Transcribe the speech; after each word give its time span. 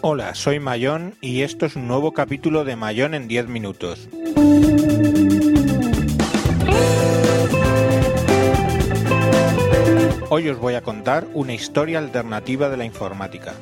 Hola, 0.00 0.36
soy 0.36 0.60
Mayón 0.60 1.16
y 1.20 1.42
esto 1.42 1.66
es 1.66 1.74
un 1.74 1.88
nuevo 1.88 2.12
capítulo 2.12 2.64
de 2.64 2.76
Mayón 2.76 3.14
en 3.14 3.26
10 3.26 3.48
minutos. 3.48 4.08
Hoy 10.30 10.48
os 10.48 10.58
voy 10.58 10.74
a 10.74 10.82
contar 10.82 11.26
una 11.34 11.52
historia 11.52 11.98
alternativa 11.98 12.68
de 12.68 12.76
la 12.76 12.84
informática. 12.84 13.54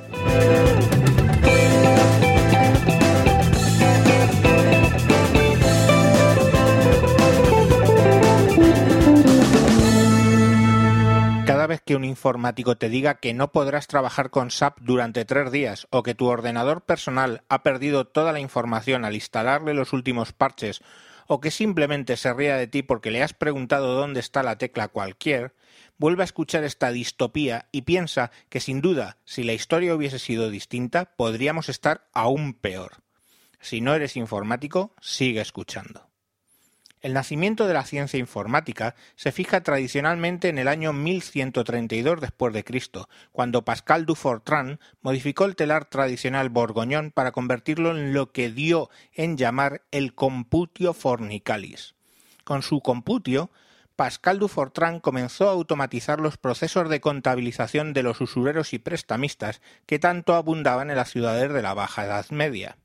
Que 11.90 11.96
un 11.96 12.04
informático 12.04 12.76
te 12.76 12.88
diga 12.88 13.16
que 13.16 13.34
no 13.34 13.50
podrás 13.50 13.88
trabajar 13.88 14.30
con 14.30 14.52
SAP 14.52 14.78
durante 14.80 15.24
tres 15.24 15.50
días 15.50 15.88
o 15.90 16.04
que 16.04 16.14
tu 16.14 16.26
ordenador 16.26 16.82
personal 16.82 17.42
ha 17.48 17.64
perdido 17.64 18.06
toda 18.06 18.30
la 18.30 18.38
información 18.38 19.04
al 19.04 19.16
instalarle 19.16 19.74
los 19.74 19.92
últimos 19.92 20.32
parches 20.32 20.82
o 21.26 21.40
que 21.40 21.50
simplemente 21.50 22.16
se 22.16 22.32
ría 22.32 22.56
de 22.56 22.68
ti 22.68 22.84
porque 22.84 23.10
le 23.10 23.24
has 23.24 23.32
preguntado 23.32 23.96
dónde 23.96 24.20
está 24.20 24.44
la 24.44 24.56
tecla 24.56 24.86
cualquier, 24.86 25.52
vuelve 25.98 26.22
a 26.22 26.26
escuchar 26.26 26.62
esta 26.62 26.92
distopía 26.92 27.66
y 27.72 27.82
piensa 27.82 28.30
que 28.50 28.60
sin 28.60 28.80
duda, 28.80 29.16
si 29.24 29.42
la 29.42 29.54
historia 29.54 29.92
hubiese 29.92 30.20
sido 30.20 30.48
distinta, 30.48 31.16
podríamos 31.16 31.68
estar 31.68 32.06
aún 32.12 32.54
peor. 32.54 33.02
Si 33.58 33.80
no 33.80 33.96
eres 33.96 34.16
informático, 34.16 34.94
sigue 35.00 35.40
escuchando. 35.40 36.09
El 37.02 37.14
nacimiento 37.14 37.66
de 37.66 37.72
la 37.72 37.86
ciencia 37.86 38.18
informática 38.18 38.94
se 39.16 39.32
fija 39.32 39.62
tradicionalmente 39.62 40.48
en 40.50 40.58
el 40.58 40.68
año 40.68 40.92
1132 40.92 42.20
después 42.20 42.52
de 42.52 42.62
Cristo, 42.62 43.08
cuando 43.32 43.64
Pascal 43.64 44.04
du 44.04 44.14
Fortran 44.14 44.78
modificó 45.00 45.46
el 45.46 45.56
telar 45.56 45.86
tradicional 45.86 46.50
borgoñón 46.50 47.10
para 47.10 47.32
convertirlo 47.32 47.96
en 47.96 48.12
lo 48.12 48.32
que 48.32 48.50
dio 48.50 48.90
en 49.14 49.38
llamar 49.38 49.82
el 49.90 50.14
computio 50.14 50.92
fornicalis. 50.92 51.94
Con 52.44 52.62
su 52.62 52.82
computio, 52.82 53.50
Pascal 53.96 54.38
du 54.38 54.48
Fortran 54.48 55.00
comenzó 55.00 55.48
a 55.48 55.52
automatizar 55.52 56.20
los 56.20 56.36
procesos 56.36 56.90
de 56.90 57.00
contabilización 57.00 57.94
de 57.94 58.02
los 58.02 58.20
usureros 58.20 58.74
y 58.74 58.78
prestamistas 58.78 59.62
que 59.86 59.98
tanto 59.98 60.34
abundaban 60.34 60.90
en 60.90 60.96
las 60.96 61.10
ciudades 61.10 61.50
de 61.50 61.62
la 61.62 61.72
Baja 61.72 62.04
Edad 62.04 62.26
Media. 62.28 62.76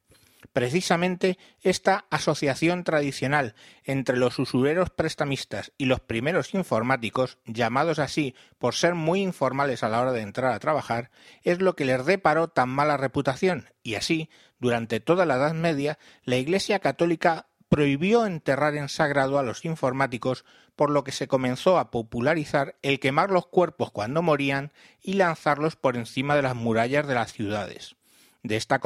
Precisamente 0.55 1.37
esta 1.59 2.05
asociación 2.09 2.85
tradicional 2.85 3.55
entre 3.83 4.15
los 4.15 4.39
usureros 4.39 4.89
prestamistas 4.89 5.73
y 5.77 5.83
los 5.83 5.99
primeros 5.99 6.53
informáticos, 6.53 7.39
llamados 7.45 7.99
así 7.99 8.35
por 8.57 8.73
ser 8.73 8.95
muy 8.95 9.21
informales 9.21 9.83
a 9.83 9.89
la 9.89 9.99
hora 9.99 10.13
de 10.13 10.21
entrar 10.21 10.53
a 10.53 10.59
trabajar, 10.59 11.11
es 11.43 11.59
lo 11.59 11.75
que 11.75 11.83
les 11.83 12.05
deparó 12.05 12.47
tan 12.47 12.69
mala 12.69 12.95
reputación, 12.95 13.65
y 13.83 13.95
así, 13.95 14.29
durante 14.57 15.01
toda 15.01 15.25
la 15.25 15.35
Edad 15.35 15.53
Media, 15.53 15.99
la 16.23 16.37
Iglesia 16.37 16.79
católica 16.79 17.47
prohibió 17.67 18.25
enterrar 18.25 18.77
en 18.77 18.87
sagrado 18.87 19.37
a 19.37 19.43
los 19.43 19.65
informáticos, 19.65 20.45
por 20.77 20.89
lo 20.89 21.03
que 21.03 21.11
se 21.11 21.27
comenzó 21.27 21.77
a 21.77 21.91
popularizar 21.91 22.77
el 22.81 23.01
quemar 23.01 23.29
los 23.29 23.47
cuerpos 23.47 23.91
cuando 23.91 24.21
morían 24.21 24.71
y 25.01 25.15
lanzarlos 25.15 25.75
por 25.75 25.97
encima 25.97 26.33
de 26.33 26.43
las 26.43 26.55
murallas 26.55 27.05
de 27.05 27.15
las 27.15 27.33
ciudades. 27.33 27.97
De 28.41 28.55
esta 28.55 28.79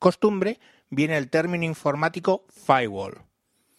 costumbre 0.00 0.58
viene 0.90 1.16
el 1.16 1.30
término 1.30 1.64
informático 1.64 2.44
firewall. 2.48 3.22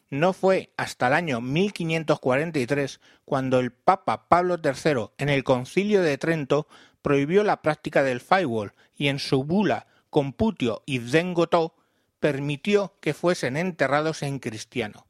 No 0.10 0.34
fue 0.34 0.72
hasta 0.78 1.08
el 1.08 1.14
año 1.14 1.42
1543 1.42 3.00
cuando 3.26 3.60
el 3.60 3.72
Papa 3.72 4.28
Pablo 4.30 4.58
III 4.64 5.10
en 5.18 5.30
el 5.30 5.44
Concilio 5.44 6.02
de 6.02 6.18
Trento 6.18 6.68
prohibió 7.02 7.44
la 7.44 7.62
práctica 7.62 8.04
del 8.04 8.22
firewall 8.22 8.74
y 8.96 9.08
en 9.08 9.20
su 9.20 9.44
bula 9.44 9.88
Computio 10.10 10.84
y 10.86 11.00
Zengotó 11.00 11.76
permitió 12.20 12.96
que 13.02 13.14
fuesen 13.14 13.58
enterrados 13.58 14.24
en 14.24 14.40
cristiano. 14.40 15.08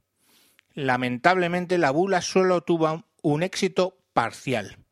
Lamentablemente 0.73 1.77
la 1.77 1.91
bula 1.91 2.21
solo 2.21 2.61
tuvo 2.61 3.05
un 3.21 3.43
éxito 3.43 3.97
parcial 4.13 4.84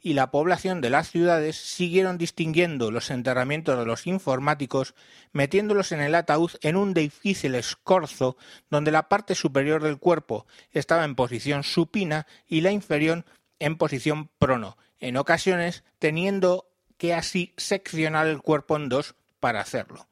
y 0.00 0.14
la 0.14 0.30
población 0.30 0.80
de 0.80 0.90
las 0.90 1.10
ciudades 1.10 1.56
siguieron 1.56 2.18
distinguiendo 2.18 2.90
los 2.90 3.10
enterramientos 3.10 3.78
de 3.78 3.84
los 3.84 4.06
informáticos, 4.06 4.94
metiéndolos 5.32 5.92
en 5.92 6.00
el 6.00 6.14
ataúd 6.14 6.52
en 6.62 6.76
un 6.76 6.94
difícil 6.94 7.54
escorzo 7.54 8.36
donde 8.70 8.92
la 8.92 9.08
parte 9.08 9.34
superior 9.34 9.82
del 9.82 9.98
cuerpo 9.98 10.46
estaba 10.70 11.04
en 11.04 11.16
posición 11.16 11.64
supina 11.64 12.26
y 12.46 12.60
la 12.60 12.70
inferior 12.70 13.24
en 13.58 13.76
posición 13.76 14.30
prono, 14.38 14.76
en 15.00 15.16
ocasiones 15.16 15.84
teniendo 15.98 16.70
que 16.96 17.14
así 17.14 17.54
seccionar 17.56 18.26
el 18.26 18.40
cuerpo 18.40 18.76
en 18.76 18.88
dos 18.88 19.14
para 19.40 19.60
hacerlo. 19.60 20.08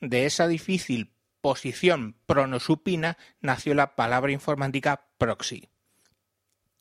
De 0.00 0.26
esa 0.26 0.46
difícil 0.48 1.12
posición 1.40 2.16
pronosupina 2.26 3.18
nació 3.40 3.74
la 3.74 3.94
palabra 3.94 4.32
informática 4.32 5.04
proxy. 5.18 5.68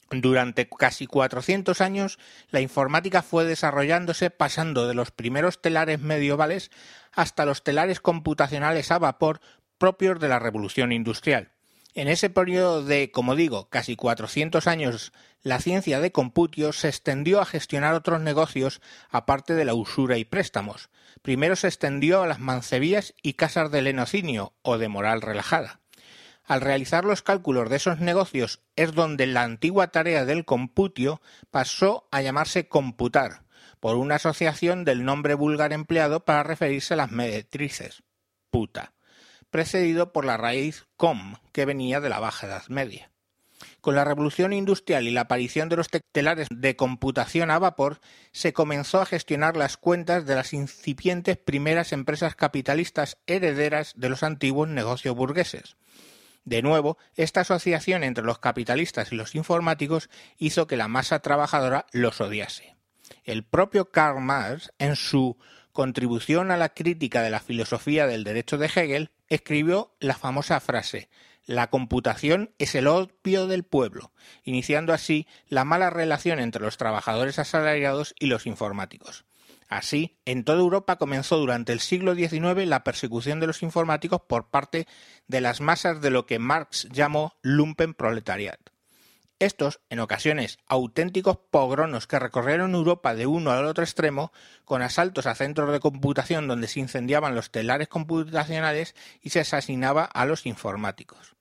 Durante 0.09 0.69
casi 0.69 1.05
400 1.05 1.81
años, 1.81 2.17
la 2.49 2.61
informática 2.61 3.21
fue 3.21 3.45
desarrollándose 3.45 4.29
pasando 4.29 4.87
de 4.87 4.93
los 4.93 5.11
primeros 5.11 5.61
telares 5.61 5.99
medievales 5.99 6.71
hasta 7.11 7.45
los 7.45 7.63
telares 7.63 7.99
computacionales 7.99 8.91
a 8.91 8.99
vapor 8.99 9.41
propios 9.77 10.19
de 10.19 10.29
la 10.29 10.39
revolución 10.39 10.91
industrial. 10.91 11.51
En 11.93 12.07
ese 12.07 12.29
periodo 12.29 12.83
de, 12.83 13.09
como 13.11 13.35
digo, 13.35 13.69
casi 13.69 13.95
400 13.95 14.67
años, 14.67 15.11
la 15.41 15.59
ciencia 15.59 15.99
de 15.99 16.11
computio 16.11 16.71
se 16.71 16.89
extendió 16.89 17.41
a 17.41 17.45
gestionar 17.45 17.95
otros 17.95 18.21
negocios 18.21 18.81
aparte 19.09 19.55
de 19.55 19.65
la 19.65 19.73
usura 19.73 20.17
y 20.17 20.23
préstamos. 20.23 20.89
Primero 21.23 21.55
se 21.55 21.67
extendió 21.67 22.21
a 22.21 22.27
las 22.27 22.39
mancebías 22.39 23.15
y 23.23 23.33
casas 23.33 23.71
de 23.71 23.81
lenocinio 23.81 24.53
o 24.61 24.77
de 24.77 24.89
moral 24.89 25.21
relajada. 25.21 25.79
Al 26.47 26.61
realizar 26.61 27.03
los 27.03 27.21
cálculos 27.21 27.69
de 27.69 27.75
esos 27.75 27.99
negocios 27.99 28.61
es 28.77 28.93
donde 28.93 29.27
la 29.27 29.43
antigua 29.43 29.87
tarea 29.87 30.23
del 30.23 30.45
computio 30.45 31.21
pasó 31.51 32.07
a 32.09 32.21
llamarse 32.21 32.69
computar, 32.69 33.43
por 33.81 33.97
una 33.97 34.15
asociación 34.15 34.85
del 34.85 35.03
nombre 35.03 35.33
vulgar 35.33 35.73
empleado 35.73 36.23
para 36.23 36.43
referirse 36.43 36.93
a 36.93 36.97
las 36.97 37.11
meretrices, 37.11 38.01
puta, 38.49 38.93
precedido 39.49 40.13
por 40.13 40.23
la 40.23 40.37
raíz 40.37 40.87
com, 40.95 41.35
que 41.51 41.65
venía 41.65 41.99
de 41.99 42.07
la 42.07 42.19
Baja 42.19 42.47
Edad 42.47 42.63
Media. 42.69 43.11
Con 43.81 43.95
la 43.95 44.05
revolución 44.05 44.53
industrial 44.53 45.05
y 45.05 45.11
la 45.11 45.21
aparición 45.21 45.67
de 45.67 45.75
los 45.75 45.89
telares 46.13 46.47
de 46.49 46.77
computación 46.77 47.51
a 47.51 47.59
vapor, 47.59 47.99
se 48.31 48.53
comenzó 48.53 49.01
a 49.01 49.05
gestionar 49.05 49.57
las 49.57 49.75
cuentas 49.75 50.25
de 50.25 50.35
las 50.35 50.53
incipientes 50.53 51.37
primeras 51.37 51.91
empresas 51.91 52.35
capitalistas 52.35 53.17
herederas 53.27 53.93
de 53.97 54.09
los 54.09 54.23
antiguos 54.23 54.69
negocios 54.69 55.15
burgueses, 55.15 55.75
de 56.47 56.61
nuevo, 56.61 56.97
esta 57.17 57.41
asociación 57.41 58.05
entre 58.05 58.23
los 58.23 58.39
capitalistas 58.39 59.11
y 59.11 59.17
los 59.17 59.35
informáticos 59.35 60.09
hizo 60.37 60.65
que 60.65 60.77
la 60.77 60.87
masa 60.87 61.19
trabajadora 61.19 61.87
los 61.91 62.21
odiase. 62.21 62.77
El 63.25 63.43
propio 63.43 63.91
Karl 63.91 64.21
Marx, 64.21 64.71
en 64.79 64.95
su 64.95 65.37
contribución 65.73 66.49
a 66.51 66.55
la 66.55 66.69
crítica 66.69 67.21
de 67.21 67.31
la 67.31 67.41
filosofía 67.41 68.07
del 68.07 68.23
derecho 68.23 68.57
de 68.57 68.67
Hegel, 68.67 69.11
escribió 69.27 69.93
la 69.99 70.15
famosa 70.15 70.61
frase 70.61 71.09
La 71.45 71.69
computación 71.69 72.53
es 72.59 72.75
el 72.75 72.87
opio 72.87 73.47
del 73.47 73.65
pueblo, 73.65 74.13
iniciando 74.45 74.93
así 74.93 75.27
la 75.49 75.65
mala 75.65 75.89
relación 75.89 76.39
entre 76.39 76.61
los 76.61 76.77
trabajadores 76.77 77.39
asalariados 77.39 78.15
y 78.19 78.27
los 78.27 78.45
informáticos. 78.45 79.25
Así, 79.67 80.17
en 80.25 80.45
toda 80.45 80.59
Europa 80.59 80.95
comenzó 80.95 81.37
durante 81.37 81.73
el 81.73 81.81
siglo 81.81 82.15
XIX 82.15 82.65
la 82.65 82.83
persecución 82.83 83.39
de 83.39 83.47
los 83.47 83.63
informáticos 83.63 84.21
por 84.21 84.49
parte 84.49 84.87
de 85.27 85.41
las 85.41 85.59
masas 85.59 85.99
de 86.01 86.09
lo 86.09 86.25
que 86.25 86.39
Marx 86.39 86.87
llamó 86.91 87.33
Lumpenproletariat. 87.41 88.59
Estos, 89.39 89.81
en 89.89 89.99
ocasiones, 89.99 90.57
auténticos 90.67 91.37
pogronos 91.51 92.07
que 92.07 92.17
recorrieron 92.17 92.73
Europa 92.73 93.13
de 93.13 93.27
uno 93.27 93.51
al 93.51 93.65
otro 93.65 93.83
extremo, 93.83 94.31
con 94.65 94.81
asaltos 94.81 95.27
a 95.27 95.35
centros 95.35 95.71
de 95.71 95.79
computación 95.79 96.47
donde 96.47 96.67
se 96.67 96.79
incendiaban 96.79 97.35
los 97.35 97.51
telares 97.51 97.87
computacionales 97.87 98.95
y 99.21 99.29
se 99.29 99.41
asesinaba 99.41 100.05
a 100.05 100.25
los 100.25 100.47
informáticos. 100.47 101.35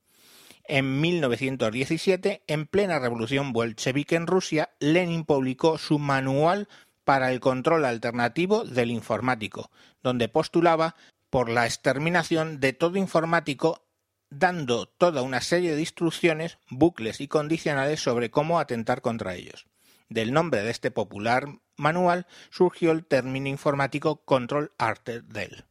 En 0.68 1.00
1917, 1.00 2.42
en 2.48 2.66
plena 2.66 2.98
revolución 2.98 3.52
bolchevique 3.52 4.16
en 4.16 4.26
Rusia, 4.26 4.70
Lenin 4.80 5.24
publicó 5.24 5.78
su 5.78 5.98
manual 6.00 6.68
para 7.06 7.30
el 7.30 7.38
control 7.38 7.84
alternativo 7.84 8.64
del 8.64 8.90
informático, 8.90 9.70
donde 10.02 10.28
postulaba 10.28 10.96
por 11.30 11.48
la 11.48 11.64
exterminación 11.64 12.58
de 12.58 12.72
todo 12.72 12.98
informático 12.98 13.86
dando 14.28 14.86
toda 14.86 15.22
una 15.22 15.40
serie 15.40 15.76
de 15.76 15.80
instrucciones, 15.80 16.58
bucles 16.68 17.20
y 17.20 17.28
condicionales 17.28 18.00
sobre 18.00 18.32
cómo 18.32 18.58
atentar 18.58 19.02
contra 19.02 19.36
ellos. 19.36 19.66
Del 20.08 20.32
nombre 20.32 20.64
de 20.64 20.70
este 20.72 20.90
popular 20.90 21.46
manual 21.76 22.26
surgió 22.50 22.90
el 22.90 23.06
término 23.06 23.48
informático 23.48 24.24
Control 24.24 24.72
Arte 24.76 25.22
Del. 25.22 25.64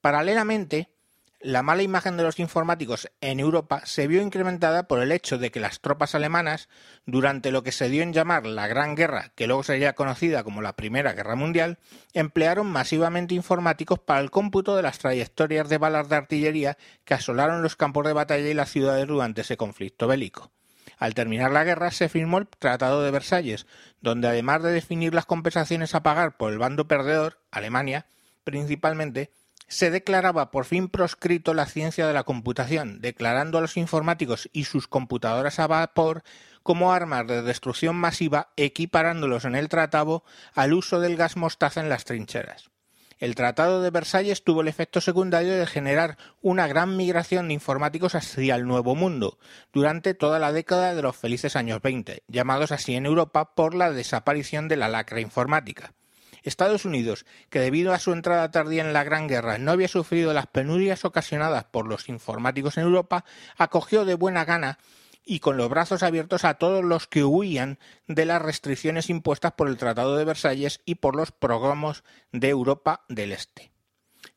Paralelamente, 0.00 0.90
La 1.40 1.62
mala 1.62 1.82
imagen 1.82 2.16
de 2.16 2.24
los 2.24 2.40
informáticos 2.40 3.12
en 3.20 3.38
Europa 3.38 3.82
se 3.84 4.08
vio 4.08 4.22
incrementada 4.22 4.88
por 4.88 5.00
el 5.00 5.12
hecho 5.12 5.38
de 5.38 5.52
que 5.52 5.60
las 5.60 5.78
tropas 5.78 6.16
alemanas, 6.16 6.68
durante 7.06 7.52
lo 7.52 7.62
que 7.62 7.70
se 7.70 7.88
dio 7.88 8.02
en 8.02 8.12
llamar 8.12 8.44
la 8.44 8.66
Gran 8.66 8.96
Guerra, 8.96 9.30
que 9.36 9.46
luego 9.46 9.62
sería 9.62 9.92
conocida 9.92 10.42
como 10.42 10.62
la 10.62 10.74
Primera 10.74 11.12
Guerra 11.12 11.36
Mundial, 11.36 11.78
emplearon 12.12 12.66
masivamente 12.66 13.36
informáticos 13.36 14.00
para 14.00 14.18
el 14.18 14.32
cómputo 14.32 14.74
de 14.74 14.82
las 14.82 14.98
trayectorias 14.98 15.68
de 15.68 15.78
balas 15.78 16.08
de 16.08 16.16
artillería 16.16 16.76
que 17.04 17.14
asolaron 17.14 17.62
los 17.62 17.76
campos 17.76 18.04
de 18.04 18.14
batalla 18.14 18.48
y 18.48 18.54
las 18.54 18.70
ciudades 18.70 19.06
durante 19.06 19.42
ese 19.42 19.56
conflicto 19.56 20.08
bélico. 20.08 20.50
Al 20.98 21.14
terminar 21.14 21.52
la 21.52 21.62
guerra 21.62 21.92
se 21.92 22.08
firmó 22.08 22.38
el 22.38 22.48
Tratado 22.48 23.04
de 23.04 23.12
Versalles, 23.12 23.68
donde 24.00 24.26
además 24.26 24.64
de 24.64 24.72
definir 24.72 25.14
las 25.14 25.26
compensaciones 25.26 25.94
a 25.94 26.02
pagar 26.02 26.36
por 26.36 26.50
el 26.50 26.58
bando 26.58 26.88
perdedor, 26.88 27.38
Alemania, 27.52 28.06
principalmente, 28.42 29.30
se 29.68 29.90
declaraba 29.90 30.50
por 30.50 30.64
fin 30.64 30.88
proscrito 30.88 31.54
la 31.54 31.66
ciencia 31.66 32.06
de 32.06 32.14
la 32.14 32.24
computación, 32.24 33.00
declarando 33.00 33.58
a 33.58 33.60
los 33.60 33.76
informáticos 33.76 34.48
y 34.52 34.64
sus 34.64 34.88
computadoras 34.88 35.58
a 35.58 35.66
vapor 35.66 36.22
como 36.62 36.92
armas 36.92 37.26
de 37.26 37.42
destrucción 37.42 37.96
masiva, 37.96 38.48
equiparándolos 38.56 39.44
en 39.44 39.54
el 39.54 39.68
tratado 39.68 40.24
al 40.54 40.74
uso 40.74 41.00
del 41.00 41.16
gas 41.16 41.36
mostaza 41.36 41.80
en 41.80 41.88
las 41.88 42.04
trincheras. 42.04 42.70
El 43.18 43.34
Tratado 43.34 43.82
de 43.82 43.90
Versalles 43.90 44.44
tuvo 44.44 44.60
el 44.60 44.68
efecto 44.68 45.00
secundario 45.00 45.56
de 45.56 45.66
generar 45.66 46.16
una 46.40 46.68
gran 46.68 46.96
migración 46.96 47.48
de 47.48 47.54
informáticos 47.54 48.14
hacia 48.14 48.54
el 48.54 48.64
Nuevo 48.64 48.94
Mundo 48.94 49.38
durante 49.72 50.14
toda 50.14 50.38
la 50.38 50.52
década 50.52 50.94
de 50.94 51.02
los 51.02 51.16
felices 51.16 51.56
años 51.56 51.82
20, 51.82 52.22
llamados 52.28 52.70
así 52.70 52.94
en 52.94 53.06
Europa 53.06 53.56
por 53.56 53.74
la 53.74 53.90
desaparición 53.90 54.68
de 54.68 54.76
la 54.76 54.88
lacra 54.88 55.20
informática. 55.20 55.94
Estados 56.48 56.84
Unidos, 56.84 57.26
que 57.50 57.60
debido 57.60 57.92
a 57.92 57.98
su 57.98 58.12
entrada 58.12 58.50
tardía 58.50 58.82
en 58.82 58.92
la 58.92 59.04
Gran 59.04 59.28
Guerra 59.28 59.58
no 59.58 59.70
había 59.70 59.88
sufrido 59.88 60.32
las 60.32 60.46
penurias 60.46 61.04
ocasionadas 61.04 61.64
por 61.64 61.86
los 61.86 62.08
informáticos 62.08 62.76
en 62.76 62.84
Europa, 62.84 63.24
acogió 63.56 64.04
de 64.04 64.14
buena 64.14 64.44
gana 64.44 64.78
y 65.24 65.40
con 65.40 65.58
los 65.58 65.68
brazos 65.68 66.02
abiertos 66.02 66.44
a 66.44 66.54
todos 66.54 66.82
los 66.82 67.06
que 67.06 67.22
huían 67.22 67.78
de 68.06 68.24
las 68.24 68.40
restricciones 68.40 69.10
impuestas 69.10 69.52
por 69.52 69.68
el 69.68 69.76
Tratado 69.76 70.16
de 70.16 70.24
Versalles 70.24 70.80
y 70.86 70.96
por 70.96 71.14
los 71.14 71.32
programas 71.32 72.02
de 72.32 72.48
Europa 72.48 73.04
del 73.08 73.32
Este. 73.32 73.70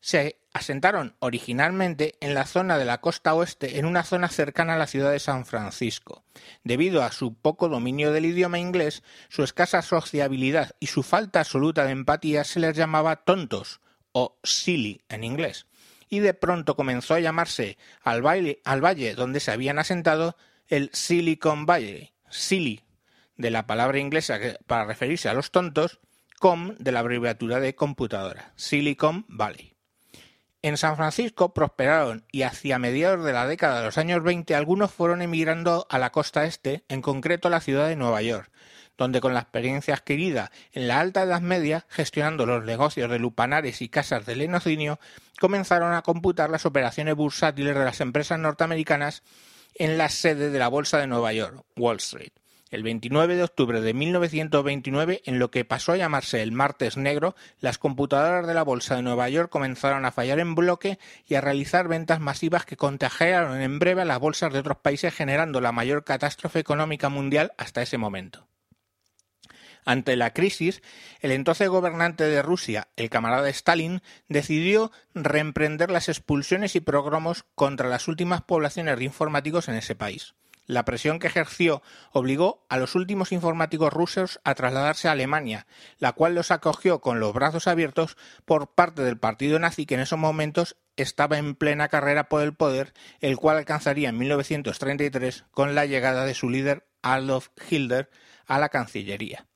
Se 0.02 0.41
asentaron 0.54 1.16
originalmente 1.20 2.16
en 2.20 2.34
la 2.34 2.46
zona 2.46 2.78
de 2.78 2.86
la 2.86 3.00
costa 3.00 3.34
oeste, 3.34 3.80
en 3.80 3.86
una 3.86 4.04
zona 4.04 4.28
cercana 4.28 4.74
a 4.74 4.78
la 4.78 4.88
ciudad 4.88 5.12
de 5.12 5.20
San 5.20 5.46
Francisco. 5.46 6.24
Debido 6.64 7.04
a 7.04 7.12
su 7.12 7.34
poco 7.36 7.70
dominio 7.70 8.12
del 8.12 8.26
idioma 8.26 8.60
inglés, 8.60 9.04
su 9.30 9.44
escasa 9.44 9.82
sociabilidad 9.82 10.76
y 10.80 10.88
su 10.88 11.04
falta 11.04 11.40
absoluta 11.40 11.86
de 11.86 11.92
empatía 11.92 12.44
se 12.44 12.60
les 12.60 12.76
llamaba 12.76 13.18
tontos 13.18 13.80
o 14.12 14.38
silly 14.44 15.02
en 15.10 15.24
inglés. 15.24 15.68
Y 16.10 16.20
de 16.20 16.34
pronto 16.34 16.76
comenzó 16.76 17.14
a 17.14 17.22
llamarse 17.22 17.78
al, 18.04 18.24
al 18.66 18.84
valle 18.84 19.16
donde 19.16 19.40
se 19.40 19.52
habían 19.52 19.80
asentado 19.80 20.36
el 20.68 20.90
Silicon 20.94 21.66
Valley, 21.66 22.12
silly, 22.30 22.84
de 23.38 23.52
la 23.52 23.66
palabra 23.66 24.00
inglesa 24.00 24.40
para 24.68 24.86
referirse 24.86 25.30
a 25.30 25.34
los 25.34 25.52
tontos, 25.52 26.00
com 26.40 26.76
de 26.80 26.92
la 26.92 27.00
abreviatura 27.00 27.60
de 27.60 27.76
computadora, 27.76 28.52
Silicon 28.56 29.26
Valley. 29.30 29.71
En 30.64 30.78
San 30.78 30.96
Francisco 30.96 31.56
prosperaron 31.56 32.24
y 32.32 32.44
hacia 32.44 32.78
mediados 32.78 33.26
de 33.26 33.34
la 33.34 33.48
década 33.48 33.80
de 33.80 33.86
los 33.86 33.98
años 33.98 34.22
20 34.22 34.54
algunos 34.54 34.92
fueron 34.92 35.24
emigrando 35.24 35.88
a 35.90 35.98
la 35.98 36.12
costa 36.12 36.46
este, 36.46 36.84
en 36.88 37.02
concreto 37.02 37.48
a 37.48 37.52
la 37.52 37.62
ciudad 37.62 37.88
de 37.88 37.96
Nueva 37.96 38.22
York, 38.22 38.52
donde 38.96 39.22
con 39.22 39.34
la 39.34 39.40
experiencia 39.40 39.96
adquirida 39.96 40.52
en 40.72 40.88
la 40.88 41.00
Alta 41.00 41.24
Edad 41.24 41.42
Media, 41.42 41.88
gestionando 41.90 42.46
los 42.46 42.64
negocios 42.64 43.10
de 43.10 43.18
lupanares 43.18 43.82
y 43.82 43.90
casas 43.90 44.28
de 44.28 44.36
lenocinio, 44.36 45.00
comenzaron 45.40 45.94
a 45.94 46.04
computar 46.04 46.52
las 46.52 46.68
operaciones 46.68 47.16
bursátiles 47.16 47.74
de 47.74 47.84
las 47.84 48.00
empresas 48.00 48.38
norteamericanas 48.38 49.24
en 49.74 49.98
la 49.98 50.10
sede 50.10 50.52
de 50.52 50.60
la 50.60 50.68
Bolsa 50.68 51.00
de 51.00 51.08
Nueva 51.08 51.34
York, 51.34 51.66
Wall 51.76 51.98
Street 51.98 52.41
el 52.72 52.84
29 52.84 53.36
de 53.36 53.44
octubre 53.44 53.82
de 53.82 53.94
1929, 53.94 55.22
en 55.26 55.40
lo 55.40 55.52
que 55.52 55.66
pasó 55.66 55.92
a 55.92 55.98
llamarse 55.98 56.42
el 56.42 56.54
Martes 56.54 56.98
Negro, 56.98 57.36
las 57.60 57.78
computadoras 57.78 58.48
de 58.48 58.54
la 58.54 58.64
Bolsa 58.64 58.96
de 58.96 59.02
Nueva 59.02 59.30
York 59.30 59.50
comenzaron 59.52 60.06
a 60.06 60.12
fallar 60.12 60.40
en 60.40 60.56
bloque 60.56 60.98
y 61.28 61.36
a 61.36 61.42
realizar 61.42 61.90
ventas 61.90 62.22
masivas 62.22 62.66
que 62.66 62.78
contagiaron 62.78 63.62
en 63.62 63.78
breve 63.78 64.02
a 64.02 64.06
las 64.06 64.20
bolsas 64.20 64.54
de 64.54 64.60
otros 64.60 64.78
países, 64.78 65.14
generando 65.14 65.60
la 65.60 65.74
mayor 65.74 66.06
catástrofe 66.06 66.60
económica 66.60 67.10
mundial 67.10 67.52
hasta 67.58 67.82
ese 67.82 67.98
momento. 67.98 68.48
Ante 69.84 70.16
la 70.16 70.32
crisis, 70.32 70.82
el 71.22 71.32
entonces 71.32 71.68
gobernante 71.68 72.24
de 72.24 72.42
Rusia, 72.42 72.88
el 72.96 73.10
camarada 73.10 73.50
Stalin, 73.50 74.02
decidió 74.30 74.92
reemprender 75.14 75.90
las 75.90 76.08
expulsiones 76.08 76.76
y 76.76 76.82
progromos 76.82 77.46
contra 77.56 77.90
las 77.90 78.08
últimas 78.08 78.44
poblaciones 78.44 78.98
de 78.98 79.06
informáticos 79.06 79.68
en 79.70 79.76
ese 79.76 79.96
país. 79.96 80.36
La 80.72 80.86
presión 80.86 81.20
que 81.20 81.28
ejerció 81.28 81.82
obligó 82.14 82.66
a 82.70 82.78
los 82.78 82.96
últimos 82.96 83.34
informáticos 83.34 83.92
rusos 83.92 84.40
a 84.46 84.56
trasladarse 84.56 85.10
a 85.10 85.12
Alemania, 85.12 85.68
la 85.98 86.14
cual 86.14 86.34
los 86.34 86.50
acogió 86.50 87.02
con 87.02 87.20
los 87.20 87.34
brazos 87.34 87.68
abiertos 87.68 88.16
por 88.46 88.74
parte 88.74 89.02
del 89.02 89.20
partido 89.20 89.60
nazi 89.60 89.86
que 89.86 89.96
en 89.96 90.00
esos 90.00 90.18
momentos 90.18 90.78
estaba 90.96 91.38
en 91.38 91.56
plena 91.56 91.90
carrera 91.90 92.30
por 92.30 92.42
el 92.42 92.54
poder, 92.54 92.94
el 93.20 93.36
cual 93.36 93.58
alcanzaría 93.58 94.08
en 94.08 94.18
1933 94.18 95.44
con 95.52 95.76
la 95.76 95.86
llegada 95.86 96.24
de 96.24 96.36
su 96.36 96.50
líder 96.50 96.88
Adolf 97.02 97.50
Hitler 97.70 98.10
a 98.48 98.58
la 98.58 98.70
Cancillería. 98.70 99.48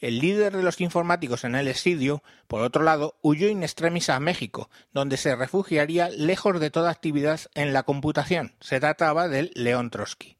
El 0.00 0.18
líder 0.18 0.56
de 0.56 0.64
los 0.64 0.80
informáticos 0.80 1.44
en 1.44 1.54
el 1.54 1.68
exilio, 1.68 2.24
por 2.48 2.62
otro 2.62 2.82
lado, 2.82 3.16
huyó 3.22 3.48
in 3.48 3.62
extremis 3.62 4.10
a 4.10 4.18
México, 4.18 4.68
donde 4.92 5.16
se 5.16 5.36
refugiaría 5.36 6.08
lejos 6.08 6.58
de 6.58 6.70
toda 6.70 6.90
actividad 6.90 7.40
en 7.54 7.72
la 7.72 7.84
computación. 7.84 8.56
Se 8.58 8.80
trataba 8.80 9.28
del 9.28 9.52
León 9.54 9.90
Trotsky. 9.90 10.35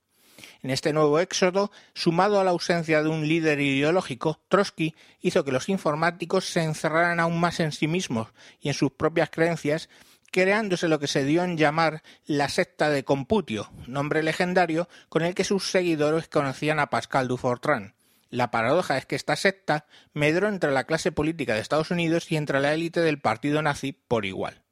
En 0.62 0.70
este 0.70 0.92
nuevo 0.92 1.18
éxodo, 1.20 1.70
sumado 1.94 2.40
a 2.40 2.44
la 2.44 2.50
ausencia 2.50 3.02
de 3.02 3.08
un 3.08 3.26
líder 3.26 3.60
ideológico, 3.60 4.40
Trotsky 4.48 4.94
hizo 5.20 5.44
que 5.44 5.52
los 5.52 5.68
informáticos 5.68 6.46
se 6.46 6.62
encerraran 6.62 7.20
aún 7.20 7.40
más 7.40 7.60
en 7.60 7.72
sí 7.72 7.88
mismos 7.88 8.28
y 8.60 8.68
en 8.68 8.74
sus 8.74 8.92
propias 8.92 9.30
creencias, 9.30 9.88
creándose 10.30 10.88
lo 10.88 10.98
que 10.98 11.06
se 11.06 11.24
dio 11.24 11.44
en 11.44 11.56
llamar 11.56 12.02
la 12.26 12.48
secta 12.48 12.90
de 12.90 13.04
Computio, 13.04 13.70
nombre 13.86 14.22
legendario 14.22 14.88
con 15.08 15.22
el 15.22 15.34
que 15.34 15.44
sus 15.44 15.70
seguidores 15.70 16.28
conocían 16.28 16.78
a 16.78 16.90
Pascal 16.90 17.28
Dufortran. 17.28 17.94
La 18.28 18.50
paradoja 18.50 18.98
es 18.98 19.06
que 19.06 19.16
esta 19.16 19.36
secta 19.36 19.86
medró 20.12 20.48
entre 20.48 20.72
la 20.72 20.84
clase 20.84 21.12
política 21.12 21.54
de 21.54 21.60
Estados 21.60 21.90
Unidos 21.90 22.30
y 22.30 22.36
entre 22.36 22.60
la 22.60 22.74
élite 22.74 23.00
del 23.00 23.20
partido 23.20 23.62
nazi 23.62 23.92
por 23.92 24.26
igual. 24.26 24.62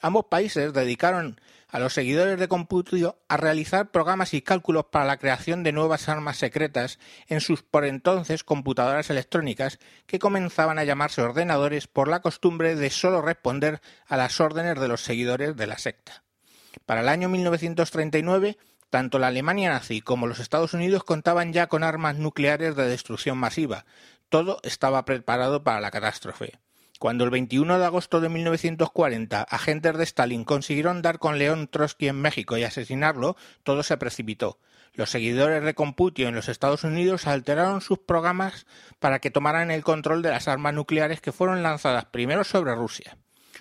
Ambos 0.00 0.26
países 0.30 0.72
dedicaron 0.72 1.40
a 1.72 1.78
los 1.78 1.94
seguidores 1.94 2.38
de 2.38 2.48
Computio 2.48 3.18
a 3.28 3.38
realizar 3.38 3.90
programas 3.90 4.34
y 4.34 4.42
cálculos 4.42 4.84
para 4.92 5.06
la 5.06 5.16
creación 5.16 5.62
de 5.62 5.72
nuevas 5.72 6.08
armas 6.10 6.36
secretas 6.36 6.98
en 7.28 7.40
sus 7.40 7.62
por 7.62 7.86
entonces 7.86 8.44
computadoras 8.44 9.08
electrónicas 9.08 9.78
que 10.06 10.18
comenzaban 10.18 10.78
a 10.78 10.84
llamarse 10.84 11.22
ordenadores 11.22 11.86
por 11.86 12.08
la 12.08 12.20
costumbre 12.20 12.76
de 12.76 12.90
sólo 12.90 13.22
responder 13.22 13.80
a 14.06 14.18
las 14.18 14.38
órdenes 14.38 14.78
de 14.78 14.86
los 14.86 15.00
seguidores 15.00 15.56
de 15.56 15.66
la 15.66 15.78
secta. 15.78 16.22
Para 16.84 17.00
el 17.00 17.08
año 17.08 17.30
1939, 17.30 18.58
tanto 18.90 19.18
la 19.18 19.28
Alemania 19.28 19.70
nazi 19.70 20.02
como 20.02 20.26
los 20.26 20.40
Estados 20.40 20.74
Unidos 20.74 21.04
contaban 21.04 21.54
ya 21.54 21.68
con 21.68 21.84
armas 21.84 22.16
nucleares 22.16 22.76
de 22.76 22.86
destrucción 22.86 23.38
masiva. 23.38 23.86
Todo 24.28 24.60
estaba 24.62 25.06
preparado 25.06 25.64
para 25.64 25.80
la 25.80 25.90
catástrofe. 25.90 26.60
Cuando 27.02 27.24
el 27.24 27.30
21 27.30 27.80
de 27.80 27.84
agosto 27.84 28.20
de 28.20 28.28
1940 28.28 29.42
agentes 29.42 29.98
de 29.98 30.04
Stalin 30.04 30.44
consiguieron 30.44 31.02
dar 31.02 31.18
con 31.18 31.36
León 31.36 31.66
Trotsky 31.66 32.06
en 32.06 32.20
México 32.20 32.56
y 32.56 32.62
asesinarlo, 32.62 33.36
todo 33.64 33.82
se 33.82 33.96
precipitó. 33.96 34.60
Los 34.94 35.10
seguidores 35.10 35.64
de 35.64 35.74
Computio 35.74 36.28
en 36.28 36.36
los 36.36 36.48
Estados 36.48 36.84
Unidos 36.84 37.26
alteraron 37.26 37.80
sus 37.80 37.98
programas 37.98 38.66
para 39.00 39.18
que 39.18 39.32
tomaran 39.32 39.72
el 39.72 39.82
control 39.82 40.22
de 40.22 40.30
las 40.30 40.46
armas 40.46 40.74
nucleares 40.74 41.20
que 41.20 41.32
fueron 41.32 41.64
lanzadas 41.64 42.04
primero 42.04 42.44
sobre 42.44 42.76
Rusia. 42.76 43.16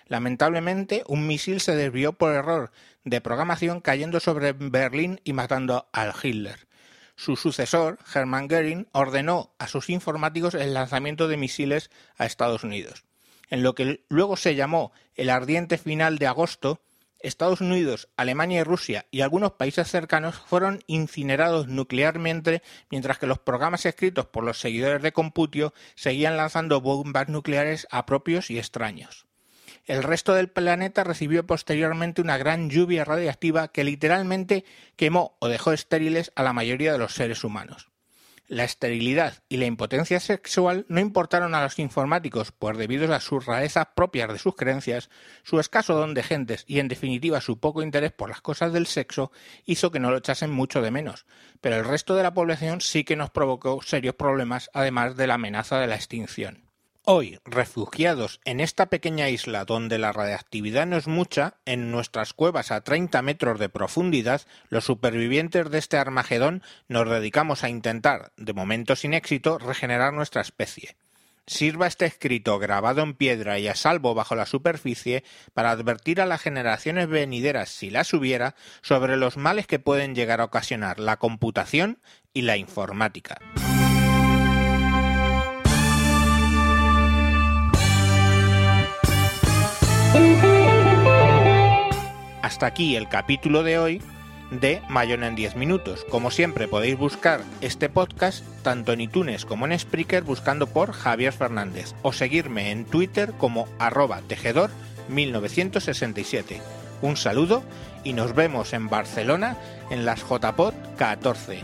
Lamentablemente, 0.06 1.04
un 1.08 1.26
misil 1.26 1.62
se 1.62 1.76
desvió 1.76 2.14
por 2.14 2.34
error 2.34 2.70
de 3.06 3.22
programación 3.22 3.82
cayendo 3.82 4.20
sobre 4.20 4.54
Berlín 4.54 5.20
y 5.24 5.34
matando 5.34 5.90
al 5.94 6.14
Hitler. 6.22 6.68
Su 7.16 7.36
sucesor, 7.36 7.98
Hermann 8.14 8.48
Göring, 8.48 8.88
ordenó 8.92 9.56
a 9.58 9.66
sus 9.66 9.90
informáticos 9.90 10.54
el 10.54 10.76
lanzamiento 10.76 11.28
de 11.28 11.38
misiles 11.38 11.90
a 12.20 12.28
Estados 12.28 12.64
Unidos 12.64 13.04
en 13.52 13.62
lo 13.62 13.76
que 13.76 14.04
luego 14.10 14.36
se 14.36 14.56
llamó 14.56 14.92
el 15.14 15.30
ardiente 15.30 15.78
final 15.78 16.18
de 16.18 16.26
agosto, 16.26 16.82
Estados 17.20 17.62
Unidos, 17.62 18.10
Alemania 18.18 18.62
y 18.62 18.64
Rusia 18.64 19.06
y 19.12 19.22
algunos 19.22 19.52
países 19.52 19.88
cercanos 19.88 20.40
fueron 20.40 20.84
incinerados 20.88 21.68
nuclearmente, 21.68 22.64
mientras 22.90 23.20
que 23.20 23.28
los 23.28 23.38
programas 23.38 23.86
escritos 23.86 24.26
por 24.26 24.44
los 24.44 24.60
seguidores 24.60 25.04
de 25.04 25.14
Computio 25.14 25.74
seguían 25.94 26.38
lanzando 26.38 26.82
bombas 26.82 27.30
nucleares 27.30 27.88
a 27.92 28.08
propios 28.08 28.50
y 28.50 28.58
extraños. 28.58 29.28
El 29.86 30.04
resto 30.04 30.34
del 30.34 30.50
planeta 30.50 31.04
recibió 31.04 31.46
posteriormente 31.46 32.22
una 32.22 32.38
gran 32.38 32.70
lluvia 32.70 33.04
radiactiva 33.04 33.68
que 33.68 33.84
literalmente 33.84 34.64
quemó 34.96 35.36
o 35.40 35.48
dejó 35.48 35.74
estériles 35.74 36.32
a 36.36 36.44
la 36.44 36.54
mayoría 36.54 36.94
de 36.94 37.00
los 37.00 37.14
seres 37.14 37.44
humanos. 37.44 37.91
La 38.52 38.66
esterilidad 38.66 39.36
y 39.48 39.56
la 39.56 39.66
impotencia 39.66 40.20
sexual 40.20 40.86
no 40.90 41.00
importaron 41.00 41.56
a 41.56 41.64
los 41.64 41.80
informáticos, 41.80 42.52
pues 42.52 42.78
debido 42.78 43.16
a 43.16 43.22
sus 43.22 43.46
rarezas 43.46 43.88
propias 43.96 44.28
de 44.28 44.40
sus 44.40 44.58
creencias, 44.58 45.10
su 45.44 45.62
escaso 45.62 45.96
don 45.96 46.14
de 46.14 46.22
gentes 46.22 46.66
y 46.68 46.80
en 46.80 46.90
definitiva 46.90 47.40
su 47.40 47.62
poco 47.62 47.82
interés 47.82 48.12
por 48.12 48.28
las 48.28 48.42
cosas 48.42 48.74
del 48.74 48.88
sexo 48.88 49.32
hizo 49.64 49.90
que 49.90 50.02
no 50.02 50.12
lo 50.12 50.18
echasen 50.18 50.52
mucho 50.52 50.82
de 50.82 50.92
menos, 50.92 51.26
pero 51.62 51.78
el 51.78 51.86
resto 51.86 52.14
de 52.18 52.24
la 52.24 52.34
población 52.34 52.82
sí 52.82 53.06
que 53.06 53.16
nos 53.16 53.30
provocó 53.30 53.82
serios 53.84 54.16
problemas 54.16 54.70
además 54.74 55.16
de 55.16 55.28
la 55.28 55.36
amenaza 55.36 55.80
de 55.80 55.88
la 55.88 55.96
extinción. 55.96 56.71
Hoy, 57.04 57.40
refugiados 57.46 58.40
en 58.46 58.60
esta 58.60 58.86
pequeña 58.86 59.28
isla 59.28 59.66
donde 59.66 59.98
la 59.98 60.14
radiactividad 60.14 60.86
no 60.86 60.98
es 60.98 61.08
mucha, 61.08 61.56
en 61.66 61.90
nuestras 61.90 62.34
cuevas 62.34 62.70
a 62.70 62.82
30 62.82 63.24
metros 63.24 63.60
de 63.60 63.70
profundidad, 63.70 64.44
los 64.70 64.86
supervivientes 64.86 65.72
de 65.72 65.80
este 65.80 65.98
Armagedón 65.98 66.62
nos 66.88 67.10
dedicamos 67.10 67.64
a 67.64 67.70
intentar, 67.70 68.34
de 68.38 68.54
momento 68.54 68.96
sin 68.96 69.16
éxito, 69.16 69.58
regenerar 69.58 70.14
nuestra 70.14 70.44
especie. 70.44 70.96
Sirva 71.48 71.88
este 71.88 72.06
escrito 72.06 72.60
grabado 72.60 73.02
en 73.02 73.16
piedra 73.16 73.58
y 73.58 73.68
a 73.68 73.74
salvo 73.74 74.14
bajo 74.14 74.36
la 74.36 74.46
superficie 74.46 75.24
para 75.56 75.72
advertir 75.72 76.22
a 76.22 76.28
las 76.28 76.42
generaciones 76.42 77.08
venideras, 77.08 77.70
si 77.70 77.90
las 77.90 78.14
hubiera, 78.14 78.54
sobre 78.84 79.18
los 79.18 79.38
males 79.38 79.66
que 79.66 79.80
pueden 79.80 80.14
llegar 80.14 80.40
a 80.40 80.46
ocasionar 80.46 81.00
la 81.00 81.18
computación 81.18 82.00
y 82.32 82.44
la 82.44 82.58
informática. 82.58 83.40
Hasta 92.42 92.66
aquí 92.66 92.96
el 92.96 93.08
capítulo 93.08 93.64
de 93.64 93.80
hoy 93.80 94.02
de 94.52 94.82
Mayona 94.90 95.28
en 95.28 95.36
10 95.36 95.56
minutos. 95.56 96.06
Como 96.10 96.30
siempre 96.32 96.68
podéis 96.68 96.98
buscar 96.98 97.42
este 97.62 97.90
podcast 97.90 98.44
tanto 98.62 98.92
en 98.92 99.02
iTunes 99.02 99.46
como 99.46 99.66
en 99.66 99.78
Spreaker 99.78 100.24
buscando 100.24 100.68
por 100.68 100.92
Javier 100.92 101.34
Fernández 101.34 101.96
o 102.02 102.14
seguirme 102.14 102.72
en 102.72 102.86
Twitter 102.86 103.34
como 103.38 103.68
arroba 103.80 104.22
tejedor 104.28 104.70
1967. 105.10 106.62
Un 107.02 107.18
saludo 107.18 107.64
y 108.04 108.14
nos 108.14 108.36
vemos 108.36 108.74
en 108.74 108.90
Barcelona 108.90 109.58
en 109.90 110.06
las 110.06 110.20
JPod 110.22 110.74
14. 110.98 111.64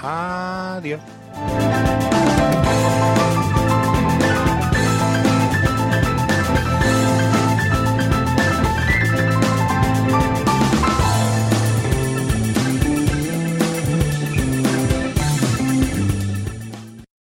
Adiós. 0.00 1.00